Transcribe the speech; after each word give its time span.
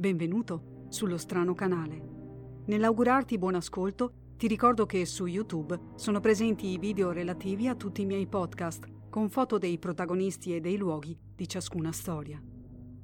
Benvenuto 0.00 0.86
sullo 0.90 1.16
strano 1.16 1.54
canale. 1.54 2.62
Nell'augurarti 2.66 3.36
buon 3.36 3.56
ascolto, 3.56 4.12
ti 4.36 4.46
ricordo 4.46 4.86
che 4.86 5.04
su 5.04 5.26
YouTube 5.26 5.76
sono 5.96 6.20
presenti 6.20 6.68
i 6.68 6.78
video 6.78 7.10
relativi 7.10 7.66
a 7.66 7.74
tutti 7.74 8.02
i 8.02 8.06
miei 8.06 8.28
podcast, 8.28 8.86
con 9.10 9.28
foto 9.28 9.58
dei 9.58 9.76
protagonisti 9.76 10.54
e 10.54 10.60
dei 10.60 10.76
luoghi 10.76 11.18
di 11.34 11.48
ciascuna 11.48 11.90
storia. 11.90 12.40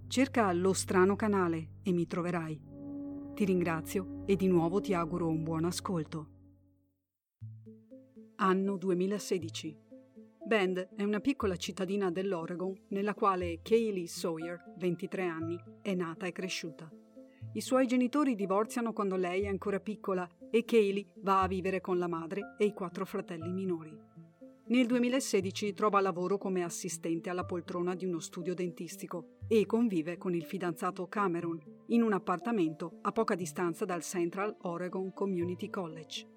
Cerca 0.06 0.52
lo 0.52 0.72
strano 0.72 1.16
canale 1.16 1.80
e 1.82 1.90
mi 1.90 2.06
troverai. 2.06 2.62
Ti 3.34 3.44
ringrazio 3.44 4.22
e 4.24 4.36
di 4.36 4.46
nuovo 4.46 4.80
ti 4.80 4.94
auguro 4.94 5.26
un 5.26 5.42
buon 5.42 5.64
ascolto. 5.64 6.28
Anno 8.36 8.76
2016. 8.76 9.78
Bend 10.46 10.90
è 10.94 11.02
una 11.02 11.20
piccola 11.20 11.56
cittadina 11.56 12.10
dell'Oregon 12.10 12.78
nella 12.88 13.14
quale 13.14 13.60
Kaylee 13.62 14.06
Sawyer, 14.06 14.74
23 14.76 15.24
anni, 15.24 15.58
è 15.80 15.94
nata 15.94 16.26
e 16.26 16.32
cresciuta. 16.32 16.92
I 17.54 17.60
suoi 17.62 17.86
genitori 17.86 18.34
divorziano 18.34 18.92
quando 18.92 19.16
lei 19.16 19.44
è 19.44 19.46
ancora 19.46 19.80
piccola 19.80 20.28
e 20.50 20.66
Kaylee 20.66 21.06
va 21.22 21.40
a 21.40 21.48
vivere 21.48 21.80
con 21.80 21.96
la 21.98 22.08
madre 22.08 22.56
e 22.58 22.66
i 22.66 22.74
quattro 22.74 23.06
fratelli 23.06 23.50
minori. 23.54 23.98
Nel 24.66 24.86
2016 24.86 25.72
trova 25.72 26.00
lavoro 26.00 26.36
come 26.36 26.62
assistente 26.62 27.30
alla 27.30 27.44
poltrona 27.44 27.94
di 27.94 28.04
uno 28.04 28.20
studio 28.20 28.52
dentistico 28.52 29.36
e 29.48 29.64
convive 29.64 30.18
con 30.18 30.34
il 30.34 30.44
fidanzato 30.44 31.06
Cameron 31.06 31.58
in 31.86 32.02
un 32.02 32.12
appartamento 32.12 32.98
a 33.00 33.12
poca 33.12 33.34
distanza 33.34 33.86
dal 33.86 34.02
Central 34.02 34.54
Oregon 34.62 35.10
Community 35.14 35.70
College. 35.70 36.33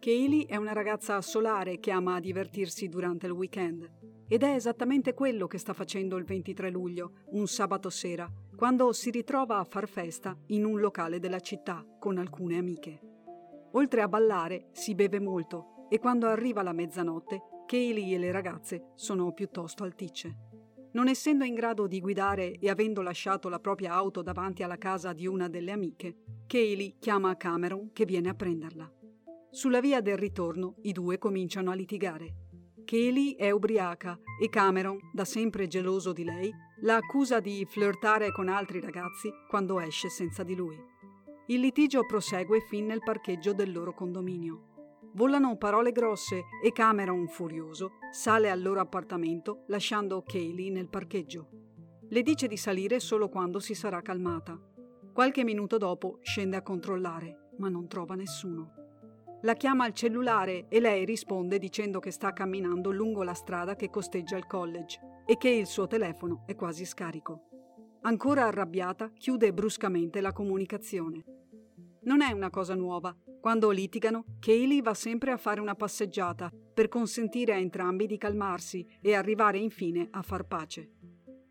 Kaylee 0.00 0.46
è 0.46 0.56
una 0.56 0.72
ragazza 0.72 1.20
solare 1.20 1.78
che 1.78 1.90
ama 1.90 2.20
divertirsi 2.20 2.88
durante 2.88 3.26
il 3.26 3.32
weekend 3.32 3.86
ed 4.28 4.42
è 4.42 4.54
esattamente 4.54 5.12
quello 5.12 5.46
che 5.46 5.58
sta 5.58 5.74
facendo 5.74 6.16
il 6.16 6.24
23 6.24 6.70
luglio, 6.70 7.12
un 7.32 7.46
sabato 7.46 7.90
sera, 7.90 8.26
quando 8.56 8.94
si 8.94 9.10
ritrova 9.10 9.58
a 9.58 9.64
far 9.64 9.86
festa 9.86 10.34
in 10.46 10.64
un 10.64 10.80
locale 10.80 11.18
della 11.18 11.40
città 11.40 11.84
con 11.98 12.16
alcune 12.16 12.56
amiche. 12.56 12.98
Oltre 13.72 14.00
a 14.00 14.08
ballare, 14.08 14.68
si 14.72 14.94
beve 14.94 15.20
molto 15.20 15.86
e 15.90 15.98
quando 15.98 16.28
arriva 16.28 16.62
la 16.62 16.72
mezzanotte, 16.72 17.42
Kaylee 17.66 18.14
e 18.14 18.18
le 18.18 18.32
ragazze 18.32 18.92
sono 18.94 19.32
piuttosto 19.32 19.84
alticce. 19.84 20.34
Non 20.92 21.08
essendo 21.08 21.44
in 21.44 21.52
grado 21.52 21.86
di 21.86 22.00
guidare 22.00 22.58
e 22.58 22.70
avendo 22.70 23.02
lasciato 23.02 23.50
la 23.50 23.60
propria 23.60 23.92
auto 23.92 24.22
davanti 24.22 24.62
alla 24.62 24.78
casa 24.78 25.12
di 25.12 25.26
una 25.26 25.48
delle 25.48 25.72
amiche, 25.72 26.16
Kaylee 26.46 26.94
chiama 26.98 27.36
Cameron 27.36 27.90
che 27.92 28.06
viene 28.06 28.30
a 28.30 28.34
prenderla. 28.34 28.90
Sulla 29.52 29.80
via 29.80 30.00
del 30.00 30.16
ritorno 30.16 30.76
i 30.82 30.92
due 30.92 31.18
cominciano 31.18 31.72
a 31.72 31.74
litigare. 31.74 32.34
Kaylee 32.84 33.34
è 33.34 33.50
ubriaca 33.50 34.16
e 34.40 34.48
Cameron, 34.48 35.10
da 35.12 35.24
sempre 35.24 35.66
geloso 35.66 36.12
di 36.12 36.22
lei, 36.22 36.52
la 36.82 36.94
accusa 36.94 37.40
di 37.40 37.66
flirtare 37.68 38.30
con 38.30 38.48
altri 38.48 38.80
ragazzi 38.80 39.28
quando 39.48 39.80
esce 39.80 40.08
senza 40.08 40.44
di 40.44 40.54
lui. 40.54 40.78
Il 41.48 41.58
litigio 41.58 42.06
prosegue 42.06 42.60
fin 42.60 42.86
nel 42.86 43.02
parcheggio 43.02 43.52
del 43.52 43.72
loro 43.72 43.92
condominio. 43.92 44.68
Volano 45.14 45.56
parole 45.56 45.90
grosse 45.90 46.44
e 46.62 46.70
Cameron, 46.70 47.26
furioso, 47.26 47.94
sale 48.12 48.50
al 48.50 48.62
loro 48.62 48.78
appartamento 48.78 49.64
lasciando 49.66 50.22
Kaylee 50.24 50.70
nel 50.70 50.88
parcheggio. 50.88 51.48
Le 52.08 52.22
dice 52.22 52.46
di 52.46 52.56
salire 52.56 53.00
solo 53.00 53.28
quando 53.28 53.58
si 53.58 53.74
sarà 53.74 54.00
calmata. 54.00 54.56
Qualche 55.12 55.42
minuto 55.42 55.76
dopo 55.76 56.18
scende 56.22 56.56
a 56.56 56.62
controllare, 56.62 57.50
ma 57.58 57.68
non 57.68 57.88
trova 57.88 58.14
nessuno. 58.14 58.79
La 59.42 59.54
chiama 59.54 59.84
al 59.84 59.94
cellulare 59.94 60.66
e 60.68 60.80
lei 60.80 61.06
risponde 61.06 61.58
dicendo 61.58 61.98
che 61.98 62.10
sta 62.10 62.34
camminando 62.34 62.90
lungo 62.90 63.22
la 63.22 63.32
strada 63.32 63.74
che 63.74 63.88
costeggia 63.88 64.36
il 64.36 64.46
college 64.46 65.00
e 65.24 65.38
che 65.38 65.48
il 65.48 65.66
suo 65.66 65.86
telefono 65.86 66.42
è 66.46 66.54
quasi 66.54 66.84
scarico. 66.84 67.48
Ancora 68.02 68.46
arrabbiata, 68.46 69.10
chiude 69.14 69.54
bruscamente 69.54 70.20
la 70.20 70.32
comunicazione. 70.32 71.24
Non 72.02 72.20
è 72.20 72.32
una 72.32 72.50
cosa 72.50 72.74
nuova. 72.74 73.16
Quando 73.40 73.70
litigano, 73.70 74.24
Kaylee 74.40 74.82
va 74.82 74.92
sempre 74.92 75.32
a 75.32 75.38
fare 75.38 75.60
una 75.60 75.74
passeggiata 75.74 76.52
per 76.74 76.88
consentire 76.88 77.54
a 77.54 77.58
entrambi 77.58 78.06
di 78.06 78.18
calmarsi 78.18 78.86
e 79.00 79.14
arrivare 79.14 79.56
infine 79.56 80.08
a 80.10 80.20
far 80.20 80.46
pace. 80.46 80.90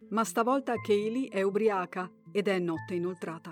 Ma 0.09 0.23
stavolta 0.23 0.75
Kaylee 0.75 1.29
è 1.29 1.41
ubriaca 1.41 2.11
ed 2.31 2.47
è 2.47 2.59
notte 2.59 2.93
inoltrata. 2.93 3.51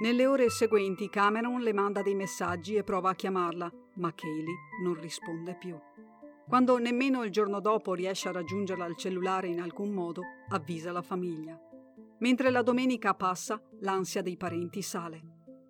Nelle 0.00 0.24
ore 0.24 0.48
seguenti 0.48 1.10
Cameron 1.10 1.60
le 1.60 1.74
manda 1.74 2.00
dei 2.00 2.14
messaggi 2.14 2.74
e 2.74 2.82
prova 2.82 3.10
a 3.10 3.14
chiamarla, 3.14 3.70
ma 3.96 4.14
Kaylee 4.14 4.54
non 4.82 4.94
risponde 4.94 5.54
più. 5.54 5.78
Quando 6.48 6.78
nemmeno 6.78 7.22
il 7.22 7.30
giorno 7.30 7.60
dopo 7.60 7.92
riesce 7.92 8.28
a 8.30 8.32
raggiungerla 8.32 8.86
al 8.86 8.96
cellulare 8.96 9.48
in 9.48 9.60
alcun 9.60 9.90
modo, 9.90 10.22
avvisa 10.48 10.90
la 10.90 11.02
famiglia. 11.02 11.60
Mentre 12.20 12.48
la 12.48 12.62
domenica 12.62 13.12
passa, 13.12 13.60
l'ansia 13.80 14.22
dei 14.22 14.38
parenti 14.38 14.80
sale. 14.80 15.20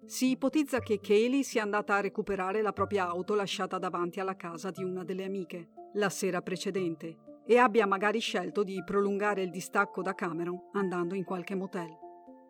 Si 0.05 0.31
ipotizza 0.31 0.79
che 0.79 1.01
Kaylee 1.01 1.43
sia 1.43 1.65
andata 1.65 1.97
a 1.97 2.01
recuperare 2.01 2.63
la 2.63 2.73
propria 2.73 3.09
auto 3.09 3.35
lasciata 3.35 3.79
davanti 3.79 4.21
alla 4.21 4.37
casa 4.37 4.71
di 4.71 4.85
una 4.85 5.03
delle 5.03 5.25
amiche 5.25 5.71
la 5.95 6.09
sera 6.09 6.41
precedente 6.41 7.43
e 7.45 7.59
abbia 7.59 7.85
magari 7.85 8.21
scelto 8.21 8.63
di 8.63 8.81
prolungare 8.85 9.43
il 9.43 9.51
distacco 9.51 10.03
da 10.03 10.15
Cameron 10.15 10.69
andando 10.75 11.17
in 11.17 11.25
qualche 11.25 11.57
motel 11.57 12.09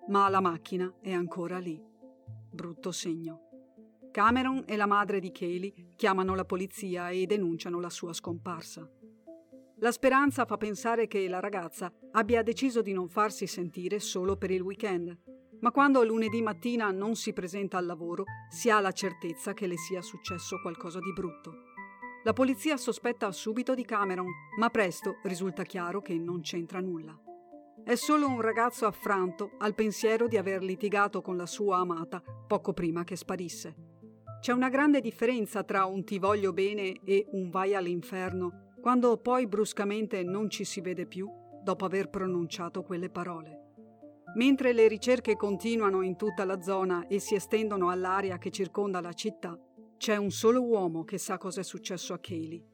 ma 0.08 0.28
la 0.28 0.40
macchina 0.40 0.92
è 1.00 1.12
ancora 1.12 1.58
lì. 1.58 1.80
Brutto 2.52 2.92
segno. 2.92 3.48
Cameron 4.10 4.64
e 4.66 4.76
la 4.76 4.86
madre 4.86 5.20
di 5.20 5.30
Kaylee 5.30 5.72
chiamano 5.96 6.34
la 6.34 6.44
polizia 6.44 7.10
e 7.10 7.26
denunciano 7.26 7.78
la 7.78 7.90
sua 7.90 8.12
scomparsa. 8.12 8.88
La 9.82 9.92
speranza 9.92 10.44
fa 10.44 10.56
pensare 10.56 11.06
che 11.06 11.28
la 11.28 11.40
ragazza 11.40 11.92
abbia 12.12 12.42
deciso 12.42 12.82
di 12.82 12.92
non 12.92 13.08
farsi 13.08 13.46
sentire 13.46 14.00
solo 14.00 14.36
per 14.36 14.50
il 14.50 14.60
weekend, 14.60 15.16
ma 15.60 15.70
quando 15.70 16.04
lunedì 16.04 16.42
mattina 16.42 16.90
non 16.90 17.14
si 17.14 17.32
presenta 17.32 17.78
al 17.78 17.86
lavoro 17.86 18.24
si 18.50 18.68
ha 18.68 18.80
la 18.80 18.92
certezza 18.92 19.54
che 19.54 19.66
le 19.66 19.76
sia 19.76 20.02
successo 20.02 20.60
qualcosa 20.60 20.98
di 20.98 21.12
brutto. 21.12 21.68
La 22.24 22.32
polizia 22.32 22.76
sospetta 22.76 23.30
subito 23.32 23.74
di 23.74 23.84
Cameron, 23.84 24.28
ma 24.58 24.68
presto 24.68 25.16
risulta 25.22 25.62
chiaro 25.62 26.02
che 26.02 26.18
non 26.18 26.40
c'entra 26.42 26.80
nulla. 26.80 27.18
È 27.82 27.94
solo 27.94 28.28
un 28.28 28.40
ragazzo 28.40 28.86
affranto 28.86 29.52
al 29.58 29.74
pensiero 29.74 30.28
di 30.28 30.36
aver 30.36 30.62
litigato 30.62 31.22
con 31.22 31.36
la 31.36 31.46
sua 31.46 31.78
amata 31.78 32.22
poco 32.46 32.72
prima 32.72 33.04
che 33.04 33.16
sparisse. 33.16 33.74
C'è 34.40 34.52
una 34.52 34.68
grande 34.68 35.00
differenza 35.00 35.64
tra 35.64 35.86
un 35.86 36.04
ti 36.04 36.18
voglio 36.18 36.52
bene 36.52 37.00
e 37.04 37.26
un 37.32 37.50
vai 37.50 37.74
all'inferno, 37.74 38.74
quando 38.80 39.16
poi 39.16 39.46
bruscamente 39.46 40.22
non 40.22 40.48
ci 40.48 40.64
si 40.64 40.80
vede 40.80 41.06
più 41.06 41.28
dopo 41.62 41.84
aver 41.84 42.10
pronunciato 42.10 42.82
quelle 42.82 43.10
parole. 43.10 43.58
Mentre 44.36 44.72
le 44.72 44.86
ricerche 44.86 45.34
continuano 45.34 46.02
in 46.02 46.16
tutta 46.16 46.44
la 46.44 46.62
zona 46.62 47.06
e 47.08 47.18
si 47.18 47.34
estendono 47.34 47.90
all'area 47.90 48.38
che 48.38 48.50
circonda 48.50 49.00
la 49.00 49.12
città, 49.12 49.58
c'è 49.96 50.16
un 50.16 50.30
solo 50.30 50.62
uomo 50.62 51.02
che 51.02 51.18
sa 51.18 51.36
cosa 51.36 51.60
è 51.60 51.64
successo 51.64 52.14
a 52.14 52.18
Kaylee. 52.18 52.64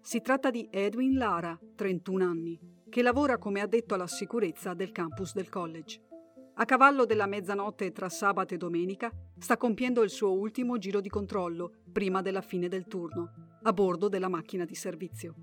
Si 0.00 0.20
tratta 0.20 0.50
di 0.50 0.68
Edwin 0.70 1.16
Lara, 1.16 1.58
31 1.76 2.24
anni, 2.24 2.58
che 2.94 3.02
lavora 3.02 3.38
come 3.38 3.60
addetto 3.60 3.94
alla 3.94 4.06
sicurezza 4.06 4.72
del 4.72 4.92
campus 4.92 5.34
del 5.34 5.48
college. 5.48 6.00
A 6.54 6.64
cavallo 6.64 7.04
della 7.04 7.26
mezzanotte 7.26 7.90
tra 7.90 8.08
sabato 8.08 8.54
e 8.54 8.56
domenica 8.56 9.10
sta 9.36 9.56
compiendo 9.56 10.04
il 10.04 10.10
suo 10.10 10.30
ultimo 10.30 10.78
giro 10.78 11.00
di 11.00 11.08
controllo 11.08 11.72
prima 11.90 12.22
della 12.22 12.40
fine 12.40 12.68
del 12.68 12.86
turno, 12.86 13.58
a 13.64 13.72
bordo 13.72 14.08
della 14.08 14.28
macchina 14.28 14.64
di 14.64 14.76
servizio. 14.76 15.34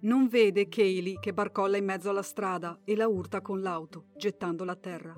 Non 0.00 0.26
vede 0.26 0.66
Kaylee 0.66 1.20
che 1.20 1.32
barcolla 1.32 1.76
in 1.76 1.84
mezzo 1.84 2.10
alla 2.10 2.22
strada 2.22 2.80
e 2.82 2.96
la 2.96 3.06
urta 3.06 3.42
con 3.42 3.60
l'auto, 3.60 4.06
gettandola 4.16 4.72
a 4.72 4.76
terra. 4.76 5.14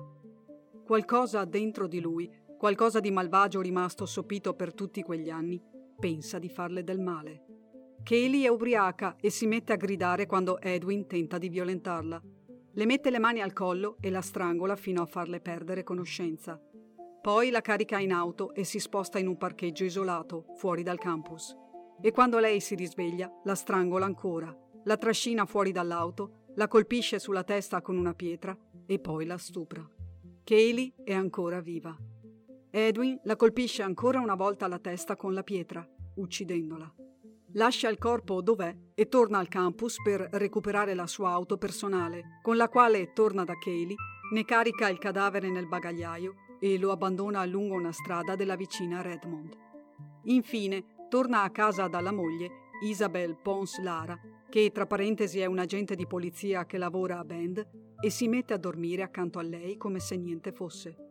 Qualcosa 0.85 1.45
dentro 1.45 1.87
di 1.87 1.99
lui, 1.99 2.31
qualcosa 2.59 2.99
di 2.99 3.09
malvagio 3.09 3.59
rimasto 3.59 4.05
sopito 4.05 4.53
per 4.53 4.75
tutti 4.75 5.01
quegli 5.01 5.31
anni, 5.31 5.59
pensa 5.97 6.37
di 6.37 6.47
farle 6.47 6.83
del 6.83 6.99
male. 6.99 7.50
Kaylee 8.03 8.45
è 8.45 8.49
ubriaca 8.49 9.15
e 9.19 9.29
si 9.29 9.45
mette 9.45 9.73
a 9.73 9.77
gridare 9.77 10.25
quando 10.25 10.59
Edwin 10.59 11.07
tenta 11.07 11.37
di 11.37 11.49
violentarla. 11.49 12.21
Le 12.73 12.85
mette 12.85 13.09
le 13.09 13.19
mani 13.19 13.41
al 13.41 13.53
collo 13.53 13.97
e 14.01 14.09
la 14.09 14.21
strangola 14.21 14.75
fino 14.75 15.01
a 15.01 15.05
farle 15.05 15.39
perdere 15.39 15.83
conoscenza. 15.83 16.59
Poi 17.21 17.51
la 17.51 17.61
carica 17.61 17.99
in 17.99 18.11
auto 18.11 18.53
e 18.53 18.63
si 18.63 18.79
sposta 18.79 19.19
in 19.19 19.27
un 19.27 19.37
parcheggio 19.37 19.83
isolato, 19.83 20.45
fuori 20.55 20.81
dal 20.81 20.97
campus. 20.97 21.55
E 22.01 22.11
quando 22.11 22.39
lei 22.39 22.59
si 22.59 22.73
risveglia, 22.75 23.31
la 23.43 23.55
strangola 23.55 24.05
ancora, 24.05 24.55
la 24.85 24.97
trascina 24.97 25.45
fuori 25.45 25.71
dall'auto, 25.71 26.47
la 26.55 26.67
colpisce 26.67 27.19
sulla 27.19 27.43
testa 27.43 27.81
con 27.81 27.97
una 27.97 28.13
pietra 28.15 28.57
e 28.87 28.99
poi 28.99 29.25
la 29.25 29.37
stupra. 29.37 29.87
Kaylee 30.43 30.93
è 31.03 31.13
ancora 31.13 31.61
viva. 31.61 31.95
Edwin 32.71 33.19
la 33.23 33.35
colpisce 33.35 33.83
ancora 33.83 34.19
una 34.19 34.35
volta 34.35 34.65
alla 34.65 34.79
testa 34.79 35.15
con 35.15 35.33
la 35.33 35.43
pietra, 35.43 35.87
uccidendola. 36.15 36.91
Lascia 37.55 37.89
il 37.89 37.97
corpo 37.97 38.41
dov'è 38.41 38.73
e 38.95 39.07
torna 39.09 39.37
al 39.37 39.49
campus 39.49 39.97
per 40.01 40.29
recuperare 40.33 40.93
la 40.93 41.05
sua 41.05 41.31
auto 41.31 41.57
personale, 41.57 42.39
con 42.41 42.55
la 42.55 42.69
quale 42.69 43.11
torna 43.11 43.43
da 43.43 43.57
Kaylee, 43.57 43.95
ne 44.31 44.45
carica 44.45 44.87
il 44.87 44.97
cadavere 44.97 45.49
nel 45.49 45.67
bagagliaio 45.67 46.35
e 46.61 46.77
lo 46.77 46.91
abbandona 46.91 47.43
lungo 47.43 47.75
una 47.75 47.91
strada 47.91 48.37
della 48.37 48.55
vicina 48.55 49.01
Redmond. 49.01 49.53
Infine, 50.25 51.07
torna 51.09 51.41
a 51.41 51.49
casa 51.49 51.89
dalla 51.89 52.13
moglie, 52.13 52.69
Isabel 52.83 53.35
Pons 53.35 53.81
Lara, 53.81 54.17
che 54.47 54.71
tra 54.71 54.87
parentesi 54.87 55.39
è 55.39 55.45
un 55.45 55.59
agente 55.59 55.95
di 55.95 56.07
polizia 56.07 56.65
che 56.65 56.77
lavora 56.77 57.19
a 57.19 57.25
Bend, 57.25 57.67
e 57.99 58.09
si 58.09 58.29
mette 58.29 58.53
a 58.53 58.57
dormire 58.57 59.01
accanto 59.01 59.39
a 59.39 59.43
lei 59.43 59.75
come 59.75 59.99
se 59.99 60.15
niente 60.15 60.53
fosse. 60.53 61.10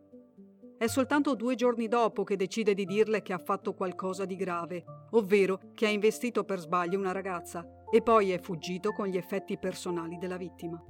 È 0.80 0.86
soltanto 0.86 1.34
due 1.34 1.56
giorni 1.56 1.88
dopo 1.88 2.24
che 2.24 2.36
decide 2.36 2.72
di 2.72 2.86
dirle 2.86 3.20
che 3.20 3.34
ha 3.34 3.38
fatto 3.38 3.74
qualcosa 3.74 4.24
di 4.24 4.34
grave, 4.34 4.82
ovvero 5.10 5.60
che 5.74 5.84
ha 5.84 5.90
investito 5.90 6.42
per 6.44 6.58
sbaglio 6.58 6.98
una 6.98 7.12
ragazza 7.12 7.84
e 7.90 8.00
poi 8.00 8.30
è 8.30 8.40
fuggito 8.40 8.92
con 8.92 9.06
gli 9.06 9.18
effetti 9.18 9.58
personali 9.58 10.16
della 10.16 10.38
vittima. 10.38 10.82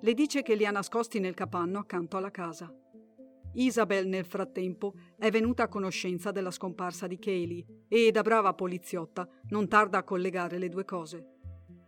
Le 0.00 0.14
dice 0.14 0.40
che 0.40 0.54
li 0.54 0.64
ha 0.64 0.70
nascosti 0.70 1.20
nel 1.20 1.34
capanno 1.34 1.80
accanto 1.80 2.16
alla 2.16 2.30
casa. 2.30 2.74
Isabel 3.52 4.08
nel 4.08 4.24
frattempo 4.24 4.94
è 5.18 5.30
venuta 5.30 5.64
a 5.64 5.68
conoscenza 5.68 6.30
della 6.30 6.50
scomparsa 6.50 7.06
di 7.06 7.18
Kaylee 7.18 7.66
e 7.88 8.10
da 8.12 8.22
brava 8.22 8.54
poliziotta 8.54 9.28
non 9.50 9.68
tarda 9.68 9.98
a 9.98 10.04
collegare 10.04 10.56
le 10.56 10.70
due 10.70 10.86
cose. 10.86 11.32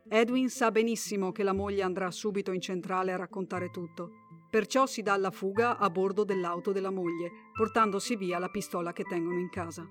Edwin 0.06 0.50
sa 0.50 0.70
benissimo 0.70 1.32
che 1.32 1.44
la 1.44 1.54
moglie 1.54 1.80
andrà 1.80 2.10
subito 2.10 2.52
in 2.52 2.60
centrale 2.60 3.14
a 3.14 3.16
raccontare 3.16 3.70
tutto 3.70 4.17
Perciò 4.50 4.86
si 4.86 5.02
dà 5.02 5.12
alla 5.12 5.30
fuga 5.30 5.76
a 5.76 5.90
bordo 5.90 6.24
dell'auto 6.24 6.72
della 6.72 6.90
moglie, 6.90 7.30
portandosi 7.54 8.16
via 8.16 8.38
la 8.38 8.48
pistola 8.48 8.92
che 8.92 9.04
tengono 9.04 9.38
in 9.38 9.50
casa. 9.50 9.86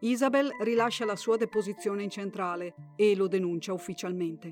Isabel 0.00 0.50
rilascia 0.60 1.04
la 1.04 1.14
sua 1.14 1.36
deposizione 1.36 2.02
in 2.02 2.10
centrale 2.10 2.74
e 2.96 3.14
lo 3.14 3.28
denuncia 3.28 3.72
ufficialmente. 3.72 4.50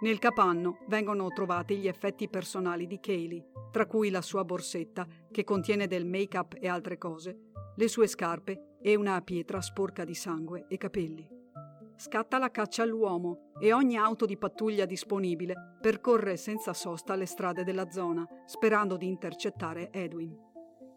Nel 0.00 0.18
capanno 0.18 0.78
vengono 0.86 1.28
trovati 1.28 1.76
gli 1.76 1.88
effetti 1.88 2.28
personali 2.28 2.86
di 2.86 3.00
Kaylee, 3.00 3.44
tra 3.70 3.86
cui 3.86 4.08
la 4.08 4.22
sua 4.22 4.44
borsetta, 4.44 5.06
che 5.30 5.44
contiene 5.44 5.86
del 5.86 6.06
make-up 6.06 6.56
e 6.58 6.68
altre 6.68 6.96
cose, 6.96 7.50
le 7.74 7.88
sue 7.88 8.06
scarpe 8.06 8.76
e 8.80 8.94
una 8.94 9.20
pietra 9.20 9.60
sporca 9.60 10.04
di 10.04 10.14
sangue 10.14 10.66
e 10.68 10.76
capelli 10.76 11.37
scatta 11.98 12.38
la 12.38 12.50
caccia 12.50 12.84
all'uomo 12.84 13.50
e 13.58 13.72
ogni 13.72 13.96
auto 13.96 14.24
di 14.24 14.38
pattuglia 14.38 14.86
disponibile 14.86 15.76
percorre 15.80 16.36
senza 16.36 16.72
sosta 16.72 17.16
le 17.16 17.26
strade 17.26 17.64
della 17.64 17.90
zona, 17.90 18.24
sperando 18.46 18.96
di 18.96 19.08
intercettare 19.08 19.90
Edwin. 19.90 20.46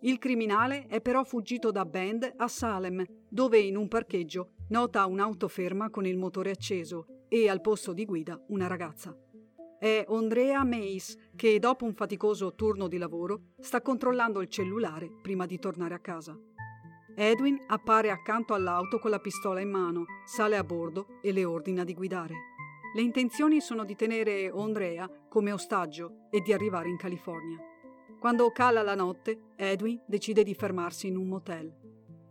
Il 0.01 0.19
criminale 0.19 0.86
è 0.88 1.01
però 1.01 1.24
fuggito 1.24 1.71
da 1.71 1.86
Bend 1.86 2.31
a 2.38 2.48
Salem, 2.48 3.03
dove 3.27 3.59
in 3.59 3.77
un 3.77 3.88
parcheggio 3.88 4.53
nota 4.69 5.06
un'auto 5.06 5.48
ferma 5.48 5.89
con 5.89 6.06
il 6.06 6.18
motore 6.18 6.51
acceso 6.51 7.25
e 7.27 7.50
al 7.50 7.62
posto 7.62 7.94
di 7.94 8.06
guida 8.06 8.39
una 8.50 8.68
ragazza. 8.68 9.15
È 9.80 10.06
Andrea 10.07 10.63
Mace 10.63 11.31
che 11.36 11.57
dopo 11.57 11.86
un 11.86 11.95
faticoso 11.95 12.53
turno 12.53 12.88
di 12.88 13.00
lavoro 13.00 13.53
sta 13.59 13.81
controllando 13.81 14.42
il 14.42 14.48
cellulare 14.48 15.09
prima 15.24 15.48
di 15.48 15.57
tornare 15.57 15.95
a 15.95 16.00
casa. 16.00 16.39
Edwin 17.16 17.63
appare 17.68 18.10
accanto 18.10 18.54
all'auto 18.54 19.00
con 19.00 19.10
la 19.10 19.19
pistola 19.19 19.60
in 19.60 19.69
mano, 19.69 20.06
sale 20.25 20.58
a 20.58 20.63
bordo 20.63 21.19
e 21.22 21.31
le 21.31 21.46
ordina 21.46 21.84
di 21.84 21.94
guidare. 21.94 22.36
Le 22.94 23.02
intenzioni 23.02 23.62
sono 23.62 23.86
di 23.86 23.96
tenere 23.96 24.52
Andrea 24.54 25.10
come 25.30 25.52
ostaggio 25.52 26.28
e 26.30 26.42
di 26.42 26.54
arrivare 26.54 26.90
in 26.90 26.98
California. 26.98 27.58
Quando 28.19 28.52
cala 28.52 28.81
la 28.81 28.96
notte, 28.96 29.54
Edwin 29.56 30.02
decide 30.06 30.44
di 30.44 30.54
fermarsi 30.54 31.08
in 31.08 31.18
un 31.18 31.28
motel. 31.28 31.74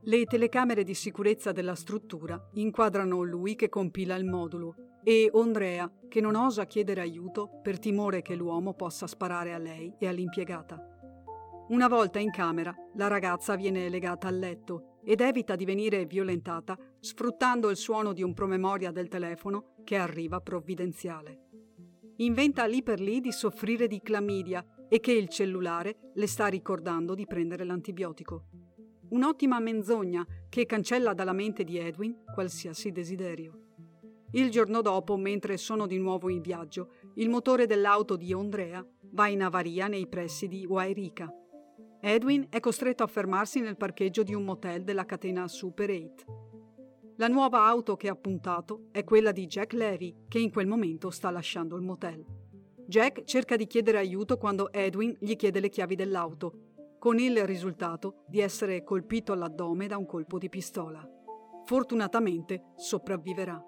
Le 0.03 0.25
telecamere 0.25 0.83
di 0.83 0.95
sicurezza 0.95 1.53
della 1.53 1.75
struttura 1.75 2.49
inquadrano 2.55 3.23
lui 3.23 3.55
che 3.55 3.69
compila 3.69 4.15
il 4.15 4.25
modulo 4.25 4.75
e 5.03 5.31
Andrea 5.35 5.91
che 6.09 6.21
non 6.21 6.35
osa 6.35 6.67
chiedere 6.67 7.01
aiuto 7.01 7.61
per 7.63 7.79
timore 7.79 8.23
che 8.23 8.35
l'uomo 8.35 8.75
possa 8.75 9.07
sparare 9.07 9.53
a 9.53 9.59
lei 9.59 9.95
e 9.99 10.07
all'impiegata. 10.07 10.90
Una 11.71 11.87
volta 11.87 12.19
in 12.19 12.33
camera, 12.33 12.75
la 12.95 13.07
ragazza 13.07 13.55
viene 13.55 13.89
legata 13.89 14.27
al 14.27 14.37
letto 14.37 14.99
ed 15.05 15.21
evita 15.21 15.55
di 15.55 15.65
venire 15.65 16.05
violentata 16.05 16.77
sfruttando 16.99 17.71
il 17.71 17.77
suono 17.77 18.13
di 18.13 18.25
un 18.25 18.35
promemoria 18.35 18.91
del 18.91 19.07
telefono 19.07 19.77
che 19.85 19.95
arriva 19.95 20.41
provvidenziale. 20.41 21.47
Inventa 22.17 22.67
lì 22.67 22.83
per 22.83 22.99
lì 22.99 23.21
di 23.21 23.31
soffrire 23.31 23.87
di 23.87 24.01
clamidia 24.01 24.67
e 24.89 24.99
che 24.99 25.13
il 25.13 25.29
cellulare 25.29 26.11
le 26.15 26.27
sta 26.27 26.49
ricordando 26.49 27.15
di 27.15 27.25
prendere 27.25 27.63
l'antibiotico. 27.63 28.47
Un'ottima 29.11 29.61
menzogna 29.61 30.27
che 30.49 30.67
cancella 30.67 31.15
dalla 31.15 31.33
mente 31.33 31.63
di 31.63 31.79
Edwin 31.79 32.25
qualsiasi 32.35 32.91
desiderio. 32.91 33.67
Il 34.33 34.51
giorno 34.51 34.81
dopo, 34.83 35.17
mentre 35.17 35.57
sono 35.57 35.87
di 35.87 35.99
nuovo 35.99 36.31
in 36.31 36.41
viaggio, 36.41 36.95
il 37.15 37.29
motore 37.29 37.67
dell'auto 37.67 38.17
di 38.17 38.33
Andrea 38.33 38.85
va 39.13 39.29
in 39.29 39.43
avaria 39.43 39.87
nei 39.87 40.09
pressi 40.09 40.49
di 40.49 40.67
Wairika 40.67 41.33
Edwin 42.03 42.47
è 42.49 42.61
costretto 42.61 43.03
a 43.03 43.07
fermarsi 43.07 43.61
nel 43.61 43.77
parcheggio 43.77 44.23
di 44.23 44.33
un 44.33 44.43
motel 44.43 44.85
della 44.85 45.05
catena 45.05 45.47
Super 45.47 45.91
8. 45.91 47.15
La 47.17 47.29
nuova 47.29 47.67
auto 47.67 47.95
che 47.97 48.09
ha 48.09 48.15
puntato 48.15 48.87
è 48.91 49.05
quella 49.05 49.33
di 49.33 49.47
Jack 49.47 49.75
Levy, 49.75 50.25
che 50.27 50.39
in 50.39 50.51
quel 50.51 50.67
momento 50.67 51.11
sta 51.11 51.31
lasciando 51.31 51.77
il 51.77 51.83
motel. 51.83 52.25
Jack 52.87 53.25
cerca 53.25 53.55
di 53.55 53.67
chiedere 53.67 53.99
aiuto 53.99 54.39
quando 54.39 54.73
Edwin 54.73 55.15
gli 55.21 55.37
chiede 55.37 55.61
le 55.61 55.69
chiavi 55.69 55.95
dell'auto, 55.95 56.97
con 56.99 57.19
il 57.19 57.45
risultato 57.45 58.25
di 58.27 58.41
essere 58.41 58.83
colpito 58.83 59.33
all'addome 59.33 59.87
da 59.87 59.99
un 59.99 60.07
colpo 60.07 60.39
di 60.39 60.49
pistola. 60.49 61.07
Fortunatamente 61.67 62.73
sopravviverà. 62.77 63.63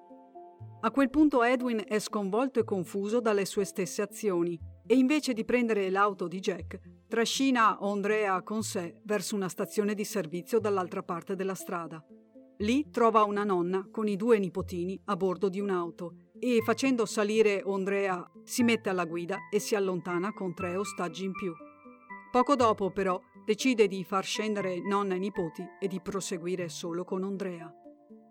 A 0.81 0.91
quel 0.91 1.11
punto 1.11 1.43
Edwin 1.43 1.83
è 1.87 1.99
sconvolto 1.99 2.61
e 2.61 2.65
confuso 2.65 3.21
dalle 3.21 3.45
sue 3.45 3.67
stesse 3.67 4.01
azioni 4.01 4.59
e 4.87 4.95
invece 4.95 5.35
di 5.35 5.45
prendere 5.45 5.91
l'auto 5.91 6.27
di 6.29 6.41
Jack, 6.41 6.81
trascina 7.13 7.79
Andrea 7.79 8.41
con 8.41 8.63
sé 8.63 9.03
verso 9.03 9.37
una 9.37 9.51
stazione 9.51 9.93
di 9.93 10.03
servizio 10.03 10.59
dall'altra 10.59 11.03
parte 11.03 11.37
della 11.37 11.55
strada. 11.55 12.03
Lì 12.61 12.89
trova 12.89 13.25
una 13.25 13.45
nonna 13.45 13.87
con 13.91 14.09
i 14.09 14.17
due 14.17 14.39
nipotini 14.39 14.99
a 15.05 15.17
bordo 15.17 15.51
di 15.51 15.61
un'auto 15.61 16.31
e 16.39 16.63
facendo 16.65 17.05
salire 17.05 17.63
Andrea 17.67 18.27
si 18.45 18.63
mette 18.63 18.89
alla 18.89 19.05
guida 19.05 19.41
e 19.51 19.59
si 19.59 19.75
allontana 19.75 20.33
con 20.33 20.55
tre 20.55 20.75
ostaggi 20.75 21.27
in 21.27 21.33
più. 21.33 21.53
Poco 22.31 22.57
dopo 22.57 22.91
però 22.91 23.21
decide 23.45 23.89
di 23.89 24.05
far 24.05 24.25
scendere 24.25 24.81
nonna 24.81 25.15
e 25.15 25.19
nipoti 25.19 25.63
e 25.79 25.89
di 25.89 26.01
proseguire 26.01 26.71
solo 26.71 27.05
con 27.05 27.25
Andrea. 27.25 27.71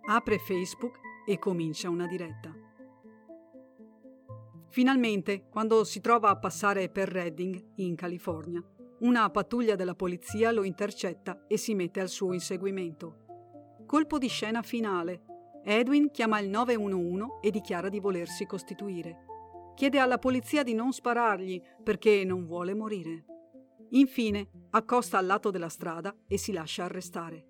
Apre 0.08 0.40
Facebook 0.40 0.98
e 1.28 1.38
comincia 1.38 1.88
una 1.88 2.08
diretta. 2.08 2.52
Finalmente, 4.72 5.50
quando 5.50 5.84
si 5.84 6.00
trova 6.00 6.30
a 6.30 6.38
passare 6.38 6.88
per 6.88 7.10
Redding, 7.10 7.62
in 7.76 7.96
California, 7.96 8.64
una 9.02 9.30
pattuglia 9.32 9.76
della 9.76 9.96
polizia 9.96 10.52
lo 10.52 10.64
intercetta 10.64 11.46
e 11.48 11.58
si 11.58 11.74
mette 11.74 12.00
al 12.00 12.10
suo 12.10 12.34
inseguimento. 12.34 13.80
Colpo 13.88 14.20
di 14.20 14.28
scena 14.28 14.62
finale. 14.62 15.24
Edwin 15.64 16.12
chiama 16.12 16.40
il 16.40 16.50
911 16.50 17.40
e 17.42 17.50
dichiara 17.50 17.90
di 17.90 18.00
volersi 18.00 18.46
costituire. 18.46 19.26
Chiede 19.76 19.98
alla 19.98 20.20
polizia 20.20 20.62
di 20.62 20.74
non 20.74 20.92
sparargli 20.92 21.60
perché 21.84 22.24
non 22.24 22.46
vuole 22.46 22.76
morire. 22.76 23.26
Infine, 23.90 24.50
accosta 24.70 25.18
al 25.18 25.26
lato 25.26 25.50
della 25.50 25.70
strada 25.70 26.16
e 26.28 26.38
si 26.38 26.52
lascia 26.52 26.84
arrestare. 26.84 27.46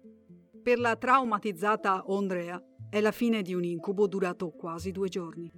Per 0.63 0.79
la 0.79 0.95
traumatizzata 0.95 2.05
Andrea 2.07 2.63
è 2.89 3.01
la 3.01 3.11
fine 3.11 3.41
di 3.41 3.53
un 3.53 3.65
incubo 3.65 4.07
durato 4.07 4.51
quasi 4.51 4.91
due 4.91 5.09
giorni. 5.09 5.51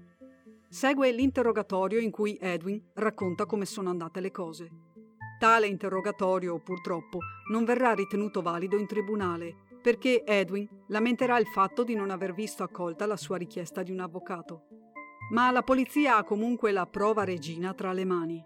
Segue 0.70 1.12
l'interrogatorio 1.12 2.00
in 2.00 2.10
cui 2.10 2.36
Edwin 2.42 2.82
racconta 2.94 3.46
come 3.46 3.66
sono 3.66 3.92
andate 3.92 4.20
le 4.22 4.32
cose. 4.32 4.93
Tale 5.44 5.68
interrogatorio, 5.68 6.58
purtroppo, 6.60 7.18
non 7.52 7.66
verrà 7.66 7.92
ritenuto 7.92 8.42
valido 8.42 8.78
in 8.78 8.88
tribunale 8.88 9.56
perché 9.82 10.24
Edwin 10.24 10.66
lamenterà 10.88 11.38
il 11.38 11.48
fatto 11.48 11.84
di 11.84 11.96
non 11.96 12.12
aver 12.12 12.34
visto 12.34 12.64
accolta 12.64 13.06
la 13.06 13.18
sua 13.18 13.36
richiesta 13.36 13.84
di 13.84 13.92
un 13.92 14.00
avvocato. 14.00 14.68
Ma 15.34 15.52
la 15.52 15.62
polizia 15.62 16.16
ha 16.16 16.24
comunque 16.24 16.72
la 16.72 16.86
prova 16.86 17.26
regina 17.26 17.74
tra 17.74 17.92
le 17.92 18.06
mani. 18.06 18.42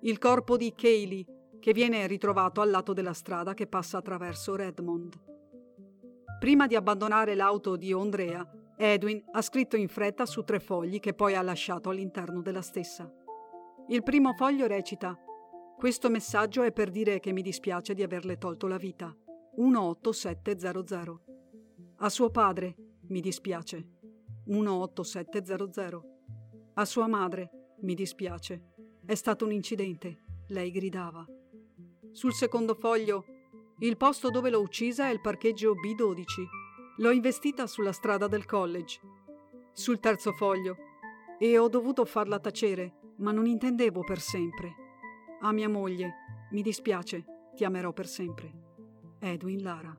Il 0.00 0.18
corpo 0.18 0.56
di 0.56 0.74
Kaylee, 0.74 1.24
che 1.60 1.72
viene 1.72 2.04
ritrovato 2.08 2.60
al 2.60 2.70
lato 2.70 2.92
della 2.92 3.12
strada 3.12 3.54
che 3.54 3.68
passa 3.68 3.98
attraverso 3.98 4.56
Redmond. 4.56 5.20
Prima 6.40 6.66
di 6.66 6.74
abbandonare 6.74 7.36
l'auto 7.36 7.76
di 7.76 7.92
Andrea, 7.92 8.44
Edwin 8.76 9.22
ha 9.30 9.40
scritto 9.40 9.76
in 9.76 9.86
fretta 9.86 10.26
su 10.26 10.42
tre 10.42 10.58
fogli 10.58 10.98
che 10.98 11.14
poi 11.14 11.36
ha 11.36 11.42
lasciato 11.42 11.90
all'interno 11.90 12.42
della 12.42 12.60
stessa. 12.60 13.08
Il 13.86 14.02
primo 14.02 14.34
foglio 14.34 14.66
recita 14.66 15.16
Questo 15.80 16.10
messaggio 16.10 16.62
è 16.62 16.72
per 16.72 16.90
dire 16.90 17.20
che 17.20 17.32
mi 17.32 17.40
dispiace 17.40 17.94
di 17.94 18.02
averle 18.02 18.36
tolto 18.36 18.66
la 18.66 18.76
vita. 18.76 19.16
18700. 19.56 21.20
A 22.00 22.08
suo 22.10 22.28
padre, 22.28 22.76
mi 23.06 23.22
dispiace. 23.22 23.88
18700. 24.44 26.04
A 26.74 26.84
sua 26.84 27.06
madre, 27.06 27.76
mi 27.80 27.94
dispiace. 27.94 28.74
È 29.06 29.14
stato 29.14 29.46
un 29.46 29.52
incidente, 29.52 30.24
lei 30.48 30.70
gridava. 30.70 31.24
Sul 32.12 32.34
secondo 32.34 32.74
foglio, 32.74 33.24
il 33.78 33.96
posto 33.96 34.28
dove 34.28 34.50
l'ho 34.50 34.60
uccisa 34.60 35.08
è 35.08 35.12
il 35.12 35.22
parcheggio 35.22 35.72
B12 35.72 36.98
L'ho 36.98 37.10
investita 37.10 37.66
sulla 37.66 37.92
strada 37.92 38.26
del 38.26 38.44
college, 38.44 39.00
sul 39.72 39.98
terzo 39.98 40.32
foglio, 40.32 40.76
e 41.38 41.56
ho 41.56 41.68
dovuto 41.70 42.04
farla 42.04 42.38
tacere, 42.38 43.14
ma 43.20 43.32
non 43.32 43.46
intendevo 43.46 44.04
per 44.04 44.20
sempre. 44.20 44.79
A 45.42 45.52
mia 45.52 45.70
moglie, 45.70 46.16
mi 46.50 46.60
dispiace, 46.60 47.24
ti 47.54 47.64
amerò 47.64 47.94
per 47.94 48.06
sempre. 48.06 48.52
Edwin 49.20 49.62
Lara. 49.62 49.98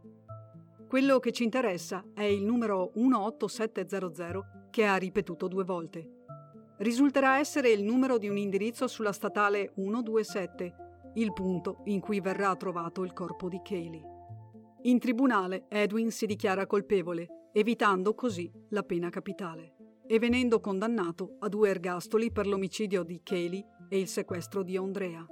Quello 0.87 1.19
che 1.19 1.31
ci 1.31 1.43
interessa 1.43 2.03
è 2.13 2.21
il 2.21 2.43
numero 2.43 2.91
18700 2.93 4.67
che 4.69 4.85
ha 4.85 4.97
ripetuto 4.97 5.47
due 5.47 5.63
volte. 5.63 6.25
Risulterà 6.77 7.39
essere 7.39 7.71
il 7.71 7.81
numero 7.81 8.19
di 8.19 8.29
un 8.29 8.37
indirizzo 8.37 8.85
sulla 8.85 9.11
statale 9.11 9.71
127 9.73 10.75
il 11.15 11.33
punto 11.33 11.81
in 11.85 11.99
cui 12.01 12.19
verrà 12.19 12.55
trovato 12.55 13.03
il 13.03 13.11
corpo 13.11 13.49
di 13.49 13.61
Kaylee. 13.63 14.03
In 14.83 14.99
tribunale 14.99 15.65
Edwin 15.69 16.11
si 16.11 16.27
dichiara 16.27 16.67
colpevole, 16.67 17.49
evitando 17.51 18.13
così 18.13 18.51
la 18.69 18.83
pena 18.83 19.09
capitale 19.09 19.73
e 20.05 20.19
venendo 20.19 20.59
condannato 20.59 21.37
a 21.39 21.47
due 21.47 21.69
ergastoli 21.69 22.31
per 22.31 22.45
l'omicidio 22.45 23.01
di 23.01 23.21
Kaylee 23.23 23.65
e 23.91 23.99
il 23.99 24.07
sequestro 24.07 24.63
di 24.63 24.77
Andrea. 24.77 25.27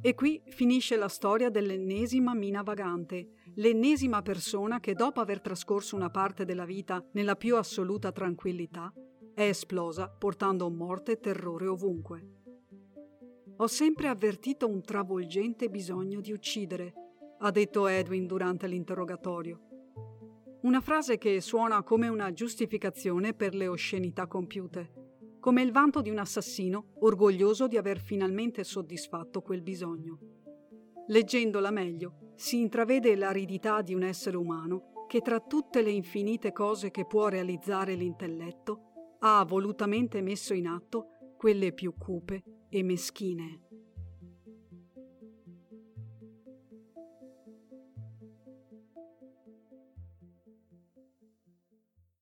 E 0.00 0.14
qui 0.14 0.40
finisce 0.46 0.94
la 0.94 1.08
storia 1.08 1.50
dell'ennesima 1.50 2.32
mina 2.32 2.62
vagante, 2.62 3.30
l'ennesima 3.56 4.22
persona 4.22 4.78
che 4.78 4.94
dopo 4.94 5.20
aver 5.20 5.40
trascorso 5.40 5.96
una 5.96 6.08
parte 6.08 6.44
della 6.44 6.64
vita 6.64 7.04
nella 7.14 7.34
più 7.34 7.56
assoluta 7.56 8.12
tranquillità, 8.12 8.92
è 9.34 9.42
esplosa 9.42 10.08
portando 10.08 10.70
morte 10.70 11.12
e 11.12 11.18
terrore 11.18 11.66
ovunque. 11.66 12.28
Ho 13.56 13.66
sempre 13.66 14.06
avvertito 14.06 14.68
un 14.68 14.80
travolgente 14.80 15.68
bisogno 15.68 16.20
di 16.20 16.30
uccidere, 16.30 16.94
ha 17.40 17.50
detto 17.50 17.88
Edwin 17.88 18.28
durante 18.28 18.68
l'interrogatorio. 18.68 19.62
Una 20.62 20.80
frase 20.80 21.18
che 21.18 21.40
suona 21.40 21.82
come 21.82 22.06
una 22.06 22.32
giustificazione 22.32 23.34
per 23.34 23.56
le 23.56 23.66
oscenità 23.66 24.28
compiute 24.28 24.97
come 25.40 25.62
il 25.62 25.72
vanto 25.72 26.00
di 26.02 26.10
un 26.10 26.18
assassino 26.18 26.94
orgoglioso 27.00 27.66
di 27.66 27.76
aver 27.76 27.98
finalmente 27.98 28.64
soddisfatto 28.64 29.40
quel 29.40 29.62
bisogno. 29.62 30.18
Leggendola 31.08 31.70
meglio, 31.70 32.32
si 32.34 32.60
intravede 32.60 33.16
l'aridità 33.16 33.82
di 33.82 33.94
un 33.94 34.02
essere 34.02 34.36
umano 34.36 35.06
che 35.08 35.20
tra 35.20 35.40
tutte 35.40 35.82
le 35.82 35.90
infinite 35.90 36.52
cose 36.52 36.90
che 36.90 37.06
può 37.06 37.28
realizzare 37.28 37.94
l'intelletto 37.94 39.16
ha 39.20 39.44
volutamente 39.44 40.20
messo 40.20 40.54
in 40.54 40.66
atto 40.66 41.34
quelle 41.36 41.72
più 41.72 41.94
cupe 41.96 42.42
e 42.68 42.82
meschine. 42.82 43.67